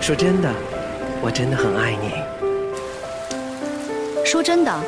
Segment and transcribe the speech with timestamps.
[0.00, 0.52] 说真的，
[1.22, 2.10] 我真的很爱你。
[4.24, 4.80] 说真的，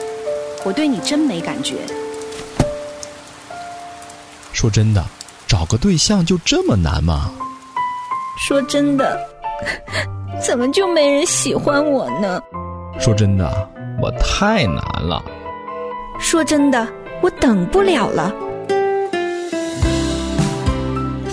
[0.64, 1.76] 我对你真没感觉。
[4.52, 5.04] 说真的，
[5.46, 7.30] 找个对象就这么难吗？
[8.38, 9.18] 说真的，
[10.42, 12.42] 怎么就没人喜欢我呢？
[12.98, 13.68] 说真的，
[14.00, 15.22] 我太难了。
[16.18, 16.88] 说真的，
[17.20, 18.32] 我等不了了。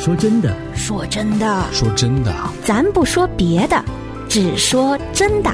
[0.01, 3.83] 说真的，说真的，说真的，咱不说别的，
[4.29, 5.51] 只说真的。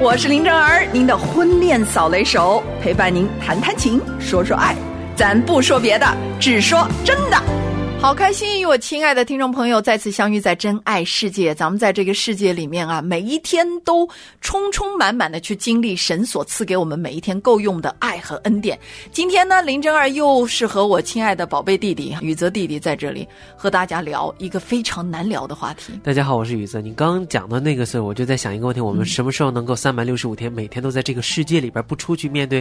[0.00, 4.74] 我是林真儿，您的婚恋扫雷手，陪伴您谈谈情，说说爱。
[5.14, 6.06] 咱不说别的，
[6.40, 7.61] 只说真的。
[8.02, 11.54] 好开心与我亲爱的听众朋友再次相遇在真爱世界。
[11.54, 14.06] 咱们在这个世界里面啊，每一天都
[14.40, 18.76] 充充满满的去经历神所赐给我们每一天够用的爱和恩典。
[19.12, 23.26] 今天呢，林真儿又是和我亲爱的宝贝弟弟宇泽弟弟在这里
[23.56, 25.92] 和大家聊一个非常难聊的话题。
[26.02, 26.80] 大家好，我是宇泽。
[26.80, 32.60] 你刚刚讲的那个事，我就在想一个问题：我们什么时候能够三百六十五天每天都在这个世界里边不出去面对？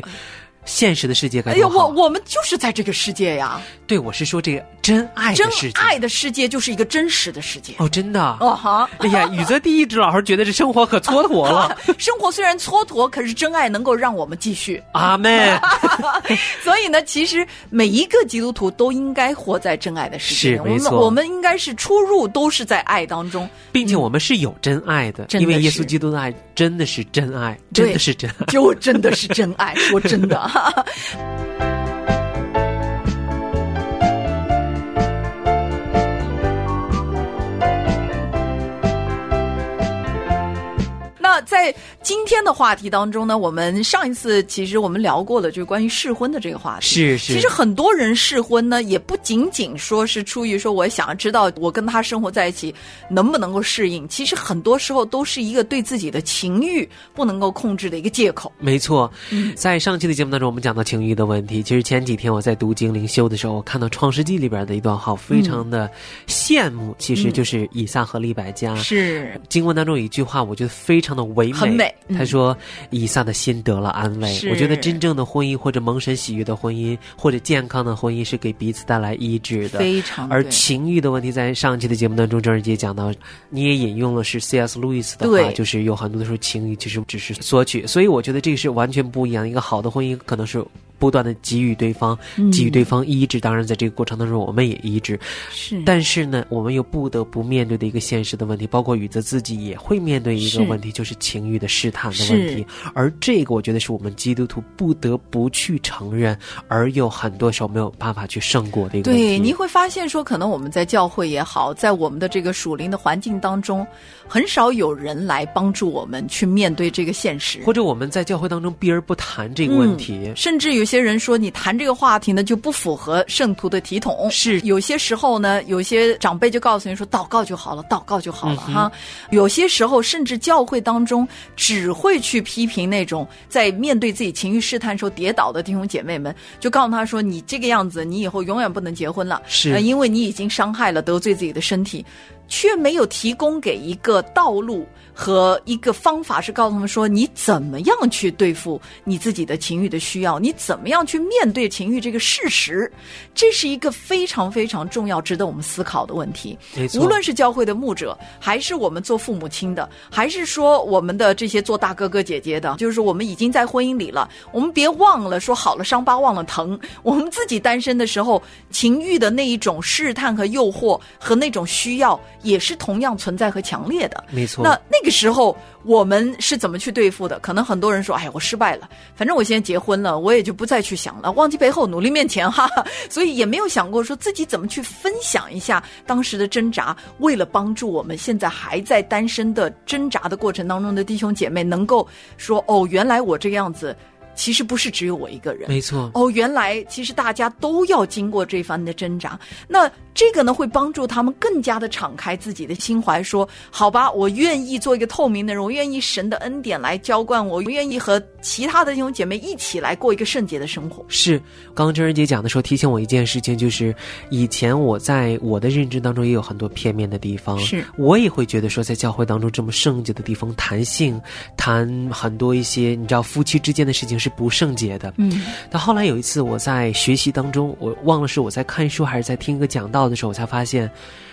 [0.65, 1.69] 现实的世界该多好！
[1.69, 3.61] 哎呀，我我们就是在这个世界呀。
[3.87, 5.71] 对，我是说这个真爱的世界。
[5.71, 7.73] 真爱的世界就是一个真实的世界。
[7.77, 8.37] 哦，真的。
[8.39, 8.89] 哦哈。
[8.99, 11.77] 哎呀， 宇泽第一只老师觉得这生活可蹉跎了。
[11.97, 14.81] 生活虽然蹉跎，可是真爱能够让我们继续。
[14.93, 15.59] 阿妹。
[16.63, 20.57] 所以呢，其实每一个基督徒都应该活在真爱的世界。
[20.57, 20.99] 是，没错。
[20.99, 29.75] 我们应该是出入都是在爱当中，并且我们是有真爱的，因为耶稣基督的爱真的是真爱，真的是真爱，就真的是真爱。
[29.75, 30.50] 说真的。
[41.19, 46.87] 那在今天的话题当中呢，我们上一次其实我们聊过了，就是关于试婚的这个话题。
[46.87, 47.33] 是是。
[47.33, 52.73] 其实很多人试婚呢，也不仅仅说是出于说我想要知道我跟他生活在一起
[53.09, 58.51] 能不能够适应，其实很多时候都是一个对自己的情欲不能够控制的一个借口。
[58.57, 59.11] 没错，
[59.55, 61.61] 在上期的节目当中，我们讲到情欲的问题。
[61.61, 65.89] 其实前几天我在读精灵修的时候，我看到《创世纪》里边的一段话，非常的
[66.27, 66.95] 羡慕。
[66.97, 68.75] 其实就是以撒和利百加。
[68.75, 71.23] 是经文当中有一句话，我觉得非常的。
[71.35, 71.53] 唯美。
[71.53, 72.55] 很美，他说
[72.91, 74.29] ：“以撒的心得了安慰。
[74.49, 79.79] 我觉得真正的婚姻，或者蒙神喜悦的婚姻，或者健康的婚姻，是给彼此带来医治的。
[79.79, 80.29] 非常。
[80.29, 83.13] 而情欲的问题，在上期的节目当中，张仁杰讲到，
[83.49, 84.79] 你也引用了是 C.S.
[84.79, 87.87] 路易斯的话，就是有很多的时候，情欲其实只是索取。
[87.87, 89.47] 所以我觉得这个是完全不一样。
[89.47, 90.63] 一个好的婚姻，可能是。”
[91.01, 92.15] 不断的给予对方，
[92.53, 93.39] 给予对方医治。
[93.39, 95.19] 当然，在这个过程当中，我们也医治。
[95.49, 102.63] 是，但是呢，我们又不得不面对的一个现实的问题，包括宇泽自己也会面对一个问题，就是情欲的试探的问题。
[102.93, 109.27] 而这个，我觉得是我们基督徒不得不去承认，而又很多时候没有办法去胜过的一个问题。
[109.27, 113.83] 对，你会发现说，可能我们在教会也好，在我们的这个属灵的环境当中，
[114.27, 120.85] 很少有人来帮助我们去面对这个现实，或者我们在教会当中避而不谈这个问题，甚至有。
[120.91, 124.59] 有些人说你谈这个话题呢就不符合圣徒的体统，是。
[124.59, 128.91] 有些时候呢，有些长辈就告诉你说祷告就好了，祷告就好了哈。
[129.29, 131.25] 有些时候甚至教会当中
[131.55, 139.79] 只会去批评那种在面对自己情绪试探时候跌倒的弟兄姐妹们，就告诉他说你这个样子，你以后永远不能结婚了，是。
[139.79, 142.05] 因为你已经伤害了得罪自己的身体，
[142.49, 144.85] 却没有提供给一个道路。
[145.21, 150.39] 和一个方法是告诉他们说，你怎么样去对付你自己的情欲的需要？
[150.39, 152.91] 你怎么样去面对情欲这个事实？
[153.35, 156.57] 这是一个非常非常重要、值得我们思考的问题。
[156.99, 166.79] 无论是教会的牧者，还是我们做父母亲的，还是说我们的这些做大哥哥姐姐的，就是我们已经在婚姻里了，我们别忘了说，好了伤疤忘了疼。
[167.03, 174.23] 我们自己单身的时候，情欲的那一种试探和诱惑和那种需要，也是同样存在和强烈的。
[174.31, 174.63] 没错。
[174.63, 175.10] 那那个。
[175.11, 177.37] 时候我们是怎么去对付的？
[177.39, 178.89] 可能很多人说：“哎呀，我失败了。
[179.13, 182.69] 反正我现在结婚了，我也就不再去想了，忘记背后，努力面前。”哈，
[183.09, 192.07] 所以也没有想过说自己怎么去分享一下当时的挣扎，为了帮助我们现在还在单身的挣扎的过程当中的弟兄姐妹，能够
[192.37, 193.95] 说：“哦，原来我这个样子。”
[194.33, 196.09] 其实不是只有我一个人，没错。
[196.13, 199.37] 哦，原来其实大家都要经过这番的挣扎。
[199.67, 211.37] 那这个呢，会帮助他们更加的敞开自己的心怀，说：“好吧，我愿意做一个透明的人，我愿意神的恩典来浇灌我，我愿意和其他的弟兄姐妹一起来过一个圣洁的生活。”是，
[211.73, 213.95] 刚刚真人姐讲的时候提醒我一件事情，就是
[214.29, 221.21] 以前我在我的认知当中也有很多片面的地方，是我也会觉得说，在教会当中这么圣洁的地方谈性，
[221.55, 224.31] 谈很多一些你知道夫妻之间的事情是。
[224.31, 225.43] 不圣洁的，嗯。
[225.69, 230.00] 但后来有一次，我在学习当中，我忘了是我在看书还是在听一个讲道。
[230.01, 230.89] 到的时候，我才发现，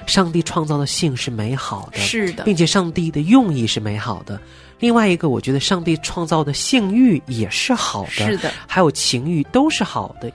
[0.06, 4.38] 上帝创造的性是美好的，是的，并且上帝的用意是美好的。
[4.78, 10.30] 另外一个，我觉得上帝创造的性欲也是好的，是的，还有情欲都是好的。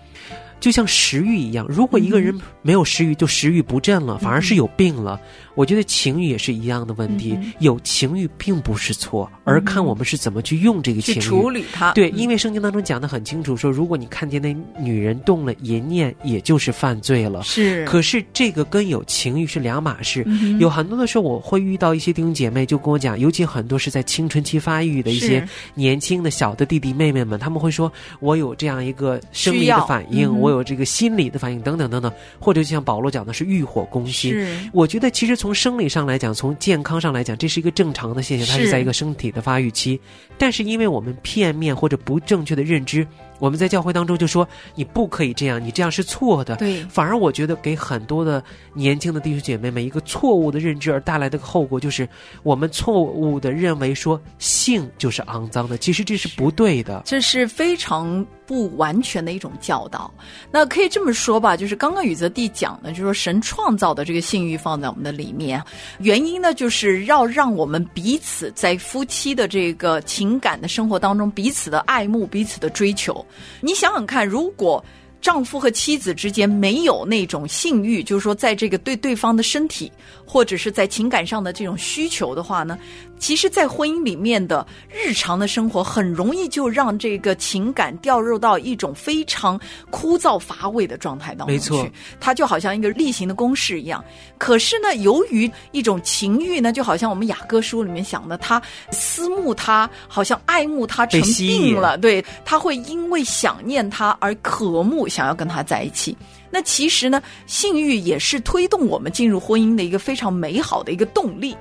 [0.63, 5.19] 就像食欲一样，如果一个人没有食欲，就食欲不振了，反而是有病了。
[5.55, 11.91] 我觉得情欲也是一样的问题，有情欲并不是错，而看我们是怎么去用这个情欲，处理它。
[11.91, 17.43] 对，因为圣经当中讲的很清楚，说如果你看见那女人动了淫念，也就是犯罪了。
[17.43, 20.25] 是，可是这个跟有情欲是两码事。
[20.61, 25.45] 有很多的时候，我会遇到一些弟兄姐妹就跟我讲，尤其很多是在青春期发育的一些
[25.75, 30.52] 年轻的小的弟弟妹妹们，他们会说我有这样一个生理的反应，我。
[30.53, 34.35] 有这个心理的反应等等等等，或者就像保罗讲的是欲火攻心。
[34.71, 39.99] 我觉得其实从生理上来讲，从健康上来讲，这是一个正常的现象，它是在一个身体的发育期。
[40.37, 43.05] 但是因为我们片面或者不正确的认知。
[43.43, 46.55] 我们在教会当中就说你不可以这样，你这样是错的。
[46.55, 48.41] 对，反而我觉得给很多的
[48.73, 52.07] 年轻的弟兄姐妹们一个错误的认知而带来的后果，就是
[52.43, 57.01] 我们错误的认为说性就是肮脏的，其实这是不对的。
[57.03, 60.09] 这是非常不完全的一种教导。
[60.49, 65.61] 那可以这么说吧，就是刚刚宇泽弟讲的，就是说神创造的这个性欲放在我们的里面，
[65.99, 73.25] 原因呢就是要让我们彼此在夫妻的这个情感的生活当中，彼此的爱慕，彼此的追求。
[73.61, 74.83] 你想想看，如果
[75.23, 79.89] 丈夫和妻子之间没有那种性欲，就是说，在这个对对方的身体
[80.25, 82.77] 或者是在情感上的这种需求的话呢？
[83.19, 89.57] 其实，在婚姻里面的日常的生活，很容易就让这个情感掉入到一种非常
[89.89, 91.91] 枯燥乏味的状态当中去。
[92.19, 94.03] 它就好像一个例行的公事一样。
[94.37, 98.61] 可是呢，由于一种情欲呢，就好像我们雅歌书里面想的，他
[98.91, 101.97] 思慕他，好像爱慕他成病了。
[101.97, 106.17] 对，他会因为想念他而渴慕，想要跟他在一起。
[106.49, 111.55] 那其实呢，性欲也是推动我们进入婚姻的一个非常美好的一个动力。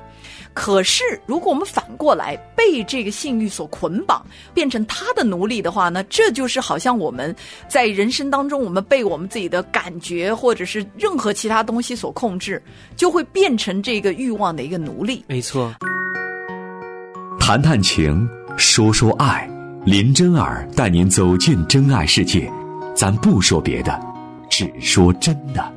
[0.55, 4.23] 可是，如果我们反过来被这个性欲所捆绑，
[4.53, 6.05] 变成他的奴隶的话呢？
[6.11, 7.35] 这就是好像我们
[7.69, 12.63] 在人生当中，我们被我们自己的感觉或者是任何其他东西所控制，
[12.97, 15.25] 就会变成这个欲望的一个奴隶。
[15.27, 15.75] 没错。
[17.41, 18.29] 谈谈情，
[18.59, 19.49] 说说爱，
[19.87, 22.53] 林真儿带您走进真爱世界。
[22.95, 23.99] 咱不说别的，
[24.49, 25.73] 只说真的。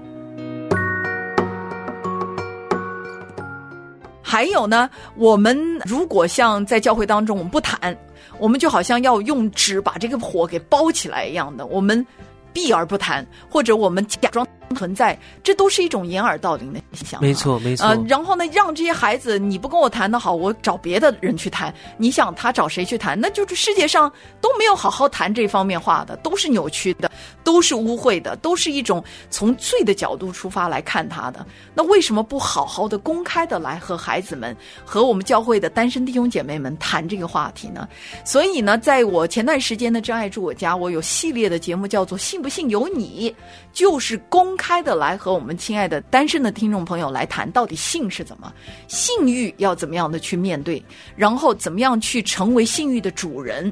[4.21, 7.97] 还有呢，我们如果像在教会当中，我们不谈，
[8.38, 12.06] 我们就好像要用纸把这个火给包起来一样的，我们
[12.51, 14.45] 避而不谈，或者我们假装。
[14.73, 17.21] 存在，这都是一种掩耳盗铃的现象。
[17.21, 17.85] 没错，没错。
[17.85, 21.73] 呃，然后呢，让这些孩子，你不跟我谈的好，我找别的人去谈。
[21.97, 23.19] 你想他找谁去谈？
[23.19, 27.12] 那就是世界上都没有好好谈这方面话的，都是扭曲的，
[27.44, 31.45] 都是污秽的，都是一种从罪的角度出发来看他的。
[31.73, 37.88] 那为什么不好好的、公开的来和孩子们、和我们教会的单身弟兄姐妹们谈这个话题呢？
[38.23, 43.31] 所以呢，在我前段时间的真爱住我家，我有系列的节目叫做《信不信由你》，
[43.71, 44.55] 就是公。
[44.57, 48.54] 开的来和我们亲爱的单身的听众朋友来谈，到底性是怎么，
[48.88, 50.84] 性欲要怎么样的去面对，
[51.16, 53.72] 然后怎么样去成为性欲的主人。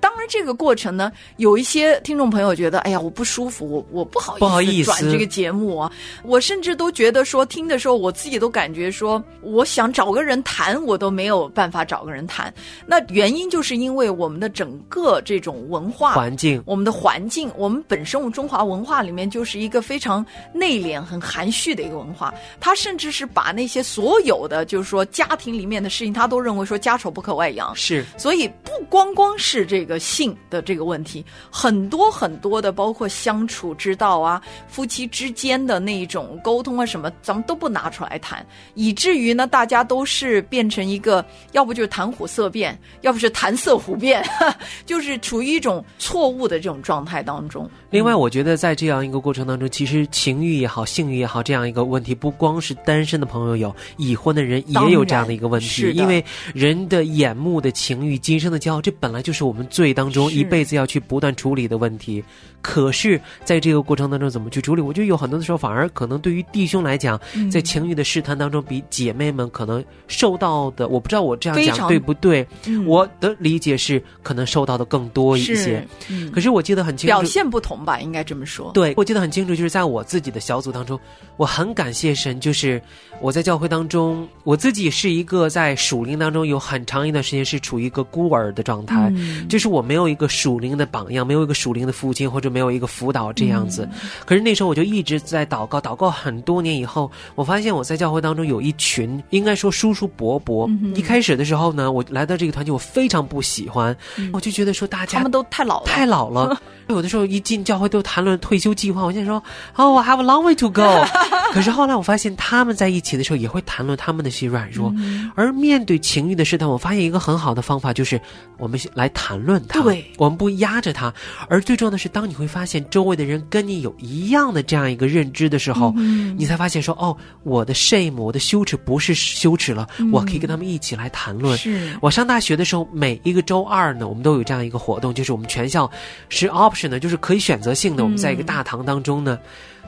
[0.00, 5.90] 当然，这个过程呢，有一些听众朋友觉得，哎呀，我不舒服，我我不好意思转这个节目啊。
[6.22, 12.52] 我甚至都觉得说，听的时候，我自己都感觉说，我想找个人谈，我都没有办法找个人谈。
[12.86, 22.32] 那原因就是因为我们的整个这种文化环境，我们的环境，我们本身我们中华文化里面就是一个非常内敛、很含蓄的一个文化。
[22.60, 27.74] 他甚至是把那些所有的，就是说家庭里面的事情，他都认为说家丑不可外扬。
[27.74, 29.87] 是，所以不光光是这。
[29.87, 44.20] 个性的这个问题，很多很多的，包括相处之道啊，夫妻之间的那一种沟通啊，什么，咱们都不拿出来谈，以至于呢，大家都是变成一个，要不就是谈虎色变，要不是谈色虎变，
[44.84, 47.70] 就是处于一种错误的这种状态当中。
[47.90, 59.66] 另外，我觉得在这样一个过程当中，其实情欲也好，性欲也好，这样一个问题，不光是单身的朋友有，已婚的人也有这样的一个问题，因为人的眼目的情欲，今生的骄傲，这本来就是我们。
[59.78, 62.24] 罪当中一辈子要去不断处理的问题，
[62.60, 64.82] 可是在这个过程当中怎么去处理？
[64.82, 67.16] 我觉得有很多的时候，反而可能对于弟兄来讲，
[67.48, 72.44] 在情欲的试探当中，比姐妹们可能受到的，我不知道我这样讲对不对？
[72.86, 75.86] 我的理解是，可能受到的更多一些。
[76.32, 78.72] 可是我记得很清楚，表现不同吧，应该这么说。
[78.74, 80.98] 对，我记得很清楚，就是在我自己的小组当中，
[81.36, 82.82] 我很感谢神，就是
[83.20, 89.12] 我在教会当中，我自己是一个在属灵当中有很长一段时间是处于一个孤儿的状态，
[89.48, 89.67] 就是。
[89.68, 93.88] 实我没有一个属灵的榜样，没有一个属灵的父亲，或者没有一个辅导这样子。
[94.24, 100.68] 可是那时候我就一直在祷告，祷告很多年以后，我发现我在教会当中有一群，应该说叔叔伯伯。
[100.94, 103.96] 一开始的时候呢，我来到这个团体，我非常不喜欢，
[104.32, 106.60] 我就觉得说大家他们都太老了，太老了。
[106.88, 109.42] 有的时候一进教会都谈论退休计划，我现在说
[109.76, 110.82] 哦，我 have a long way to go。
[111.52, 114.92] 可是后来我发现他们在一起的时候也会谈论他们的一些软弱，
[115.34, 118.18] 而面对情欲的试探，我发现一个很好的方法就是
[118.56, 121.12] 我们来谈论它，对，我们不压着它。
[121.48, 125.92] 而最重要的是，当你会发现周围的人跟你有一样的这样一个认知的时候，
[126.38, 131.58] 你才发现说哦，我的 shame，我的羞耻不是羞耻了，我可以跟他们一起来谈论。
[131.58, 135.90] 是我上大学的时候，每一个周二呢，我们都有这样一个活动，就是我们全校
[136.30, 136.78] 是 option。
[136.78, 138.04] 是呢，就是可以选择性的。
[138.04, 139.36] 我们在一个大堂当中呢，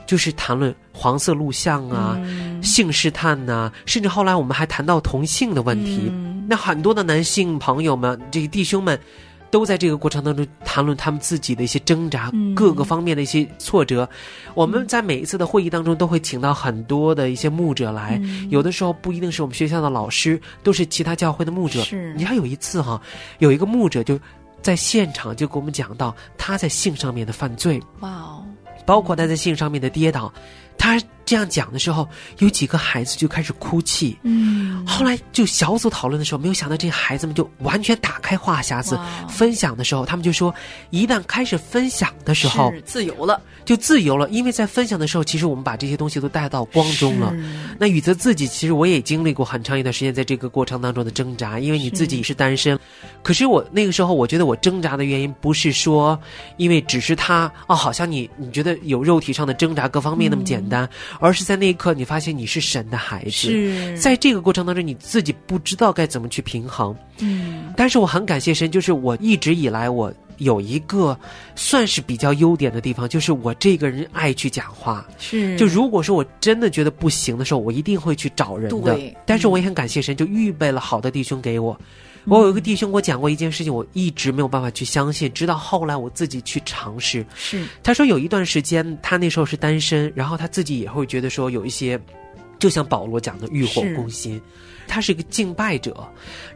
[0.05, 2.19] 就是谈论黄色录像啊、
[2.61, 6.11] 性试探呐，甚至后来我们还谈到同性的问题。
[6.49, 8.99] 那很多的男性朋友们、这个弟兄们，
[9.51, 14.09] 都在这个过程当中谈论他们自己的一些挣扎、各个方面的一些挫折。
[14.55, 21.81] 我们在每一次的会议当中都会请到很多的一些牧者来，有的时候不一定是我们学校的老师，都是其他教会的牧者。
[21.81, 22.99] 是，你还有一次哈，
[23.39, 24.19] 有一个牧者就。
[24.61, 28.45] 在现场就给我们讲到他在性上面的犯罪，哇哦，
[28.85, 30.31] 包括他在性上面的跌倒，
[30.77, 31.01] 他。
[31.31, 32.05] 这样讲的时候，
[32.39, 34.17] 有几个孩子就开始哭泣。
[34.23, 40.53] 嗯，后来就小组讨论的时候，没有想到这些孩子们就完全打开话匣子，分享的时候，他们就说，
[40.89, 44.27] 一旦开始分享的时候，自由了，就自由了。
[44.27, 47.33] 因为在分享的时候，其实我们把这些东西都带到光中了。
[47.79, 52.77] 那宇泽自己，其实我也经历过很长一段时间在这个过程当中的挣扎，因为你自己是单身。
[53.23, 56.19] 可是我那个时候，我觉得我挣扎的原因不是说，
[56.57, 60.89] 因为只是他哦，好像你你觉得有肉体上的挣扎各方面那么简单。
[61.21, 66.93] 而是在那一刻，你发现你是神的孩子，在这个过程当中，你自己不知道该怎么去平衡。
[67.19, 71.15] 嗯，但是我很感谢神，就是我一直以来我有一个
[71.55, 75.05] 算是比较优点的地方，就是我这个人爱去讲话。
[75.19, 78.99] 是，就如果说我真的觉得不行的时候，我一定会去找人的。
[79.23, 81.79] 但是我也很感谢神，就预备了好的弟兄给我。
[82.25, 87.25] 我有一个弟兄给我讲过一件事情，我一直没有办法去相信，直到后来我自己去尝试。
[87.35, 91.99] 是，他说有一段时间他那时候是单身，然后他自己也会觉得说有一些，
[92.61, 94.41] 就像保罗讲的欲火攻心。
[94.87, 96.05] 他是一个敬拜者，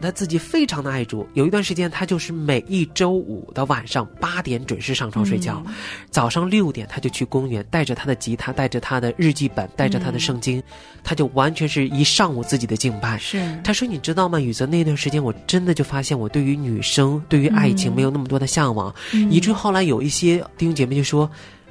[0.02, 1.26] 他自己非常的爱主。
[1.36, 5.64] 有一段时间，他就是每一周五的晚上八点准时上床睡觉，
[6.10, 10.62] 早上六点他就去公园，带着他的吉他，带着他的日记本，带着他的圣经，
[11.02, 13.18] 他就完全是一上午自己的敬拜。
[13.20, 14.66] 是他说：“你知道吗，雨泽？
[14.66, 18.94] 那段时间我真的就发现，我对于女生，对于爱情没有那么多的向往，
[19.30, 21.30] 以至于后来有一些弟兄姐妹就说。”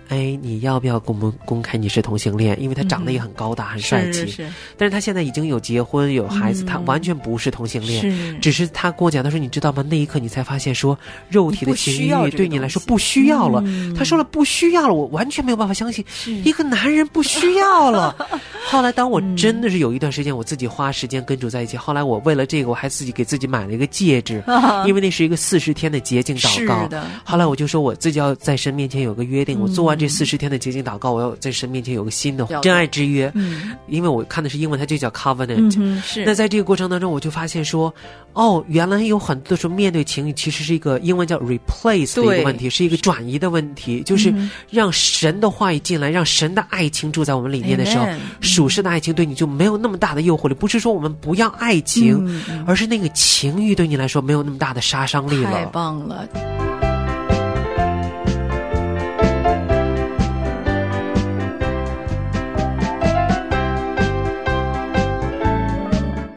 [0.09, 2.61] 哎，你要不要公公公开你是同性恋？
[2.61, 4.27] 因为他长得也很高大，很帅气。
[4.27, 4.47] 是，
[4.77, 8.39] 但是他现在已经有结婚有孩子，他完全不是同性恋。
[8.41, 9.83] 只是他跟我讲，他说你知道吗？
[9.89, 10.99] 那一刻你才发现，说
[11.31, 13.65] 肉体的情欲对你来说不需要了。
[13.97, 18.15] 他说了不需要了，我完全没有办法相信一个男人不需要了。
[18.71, 21.79] 后来当我真的是有一段时间，我自己花时间跟主在一起。
[21.79, 24.45] 后来我为了这个，我还自己给自己买了一个戒指，
[24.87, 26.89] 因为那是一个四十天的洁净祷告。
[27.25, 29.94] 后来我就说我自己要在神面前有个约定，我做完。
[29.99, 33.31] 这四十天的洁净祷告，我要在神面前有个新的真爱之约。
[33.35, 35.75] 嗯，因为我看的是英文，它就叫 covenant。
[35.79, 36.25] 嗯，是。
[36.25, 37.93] 那在这个过程当中，我就发现说，
[38.33, 44.35] 哦，原来有很多的时候面对情侣，其实是一个英文叫 replace 的一个问题，是一个转移的问题，就是
[44.71, 48.07] 让神的话语进来，让神的爱情住在我们里面的时候，
[48.41, 50.55] 属世的爱情对你就没有那么大的诱惑力。
[50.55, 55.53] 不是说我们不要爱情，而是那个情欲对你来说没有那么大的杀伤力了。
[55.53, 56.54] 太棒了。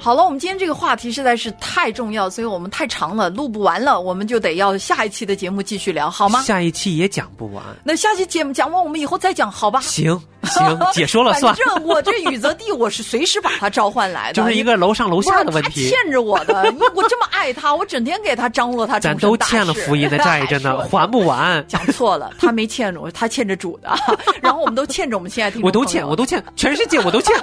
[0.08, 6.42] 好了，我们今天这个话题实在是太重要，所以我们太长了，录不完了，我们就得要下一期的节目继续聊，好吗？
[6.44, 9.82] 下一期也讲不完，那下期节目讲完，我们以后再讲，好吧？
[9.82, 10.18] 行。
[10.44, 11.54] 行， 姐说了算。
[11.54, 15.90] 反正我这宇泽弟，我是随时把他召唤来的，就是一个楼上楼下的问题。
[15.90, 18.98] 他欠着我的，我这么爱他，我整天给他张罗他。
[18.98, 21.66] 咱都欠了福音的 债，真的还不完。
[21.68, 23.94] 讲错了，他没欠着我， 他欠着主的。
[24.42, 27.36] 然后我们都欠着我们亲爱的我都欠，我都欠，全世界我都欠。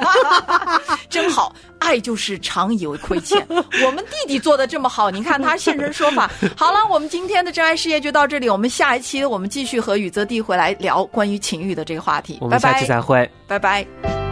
[1.11, 3.47] 真好，爱就是常以为亏欠。
[3.85, 6.31] 我们弟弟做的这么好，你看他现身说法。
[6.57, 12.39] 好了，我们今天的真爱事业就到这里，我们下一期我们继续和宇泽弟回来聊关于情欲的这个话题。
[12.41, 14.24] 我们下期再会，拜拜。